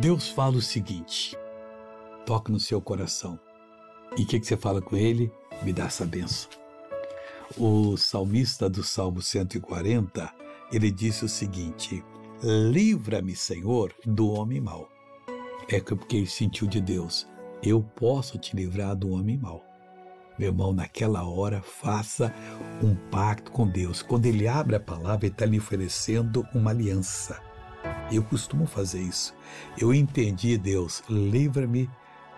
Deus 0.00 0.28
fala 0.28 0.56
o 0.56 0.62
seguinte: 0.62 1.36
toca 2.26 2.52
no 2.52 2.58
seu 2.58 2.80
coração. 2.80 3.38
E 4.16 4.22
o 4.22 4.26
que, 4.26 4.40
que 4.40 4.46
você 4.46 4.56
fala 4.56 4.80
com 4.80 4.96
ele? 4.96 5.32
Me 5.62 5.72
dá 5.72 5.84
essa 5.84 6.04
benção. 6.04 6.50
O 7.56 7.96
salmista 7.96 8.68
do 8.68 8.82
Salmo 8.82 9.22
140, 9.22 10.32
ele 10.72 10.90
disse 10.90 11.24
o 11.24 11.28
seguinte: 11.28 12.04
Livra-me, 12.42 13.36
Senhor, 13.36 13.94
do 14.04 14.30
homem 14.30 14.60
mau. 14.60 14.88
É 15.68 15.80
porque 15.80 16.16
ele 16.16 16.26
sentiu 16.26 16.66
de 16.66 16.80
Deus: 16.80 17.26
Eu 17.62 17.82
posso 17.82 18.38
te 18.38 18.56
livrar 18.56 18.96
do 18.96 19.10
homem 19.10 19.38
mau. 19.38 19.64
Meu 20.36 20.48
irmão, 20.48 20.72
naquela 20.72 21.24
hora, 21.24 21.62
faça 21.62 22.34
um 22.82 22.96
pacto 23.08 23.52
com 23.52 23.68
Deus. 23.68 24.02
Quando 24.02 24.26
ele 24.26 24.48
abre 24.48 24.74
a 24.74 24.80
palavra, 24.80 25.26
ele 25.26 25.34
está 25.34 25.46
lhe 25.46 25.58
oferecendo 25.58 26.44
uma 26.52 26.70
aliança. 26.70 27.40
Eu 28.12 28.22
costumo 28.22 28.66
fazer 28.66 29.00
isso. 29.00 29.34
Eu 29.78 29.92
entendi, 29.92 30.56
Deus, 30.58 31.02
livra-me 31.08 31.88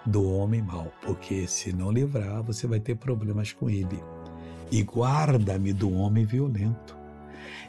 do 0.04 0.24
homem 0.24 0.62
mau, 0.62 0.92
porque 1.02 1.46
se 1.46 1.72
não 1.72 1.90
livrar, 1.90 2.42
você 2.42 2.66
vai 2.66 2.78
ter 2.78 2.94
problemas 2.94 3.52
com 3.52 3.68
ele. 3.68 4.02
E 4.70 4.82
guarda-me 4.82 5.72
do 5.72 5.92
homem 5.92 6.24
violento. 6.24 6.96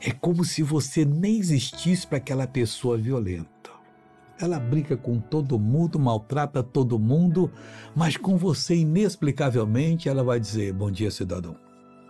É 0.01 0.11
como 0.11 0.45
se 0.45 0.61
você 0.61 1.03
nem 1.03 1.39
existisse 1.39 2.05
para 2.05 2.17
aquela 2.17 2.47
pessoa 2.47 2.97
violenta. 2.97 3.47
Ela 4.39 4.59
brinca 4.59 4.95
com 4.95 5.19
todo 5.19 5.57
mundo, 5.57 5.99
maltrata 5.99 6.61
todo 6.61 6.99
mundo, 6.99 7.51
mas 7.95 8.15
com 8.15 8.37
você, 8.37 8.75
inexplicavelmente, 8.75 10.07
ela 10.07 10.23
vai 10.23 10.39
dizer: 10.39 10.71
Bom 10.73 10.91
dia, 10.91 11.09
cidadão. 11.09 11.55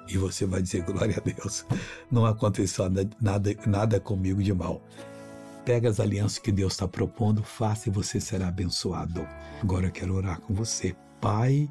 E 0.09 0.17
você 0.17 0.45
vai 0.45 0.61
dizer: 0.61 0.83
Glória 0.83 1.15
a 1.17 1.21
Deus, 1.21 1.65
não 2.11 2.25
aconteceu 2.25 2.89
nada, 2.89 3.09
nada, 3.21 3.55
nada 3.65 3.99
comigo 3.99 4.43
de 4.43 4.53
mal. 4.53 4.81
Pega 5.67 5.89
as 5.89 5.99
alianças 5.99 6.39
que 6.39 6.49
Deus 6.49 6.71
está 6.71 6.87
propondo, 6.87 7.43
faça 7.43 7.89
e 7.89 7.91
você 7.91 8.21
será 8.21 8.47
abençoado. 8.47 9.27
Agora 9.61 9.87
eu 9.87 9.91
quero 9.91 10.15
orar 10.15 10.39
com 10.39 10.53
você. 10.53 10.95
Pai, 11.19 11.69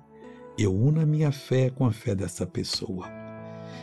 eu 0.58 0.70
uno 0.74 1.00
a 1.00 1.06
minha 1.06 1.32
fé 1.32 1.70
com 1.70 1.86
a 1.86 1.90
fé 1.90 2.14
dessa 2.14 2.46
pessoa 2.46 3.08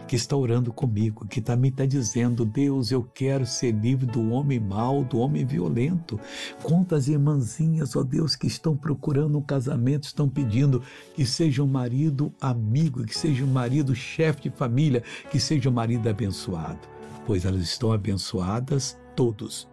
que 0.08 0.16
está 0.16 0.38
orando 0.38 0.72
comigo, 0.72 1.26
que 1.26 1.42
também 1.42 1.72
está 1.72 1.84
dizendo: 1.84 2.46
Deus, 2.46 2.92
eu 2.92 3.02
quero 3.02 3.44
ser 3.48 3.72
livre 3.72 4.06
do 4.06 4.30
homem 4.30 4.60
mau, 4.60 5.04
do 5.04 5.18
homem 5.18 5.44
violento. 5.44 6.20
Quantas 6.62 7.08
irmãzinhas, 7.08 7.96
ó 7.96 8.04
Deus, 8.04 8.36
que 8.36 8.46
estão 8.46 8.78
procurando 8.78 9.36
um 9.40 9.42
casamento, 9.42 10.04
estão 10.04 10.30
pedindo 10.30 10.84
que 11.16 11.26
seja 11.26 11.64
um 11.64 11.68
marido 11.68 12.32
amigo, 12.40 13.04
que 13.04 13.18
seja 13.18 13.44
um 13.44 13.52
marido 13.52 13.96
chefe 13.96 14.44
de 14.44 14.56
família, 14.56 15.02
que 15.32 15.40
seja 15.40 15.72
um 15.72 15.74
marido 15.74 16.08
abençoado. 16.08 16.88
Pois 17.26 17.46
elas 17.46 17.64
estão 17.64 17.92
abençoadas 17.92 18.96
todos 19.16 19.73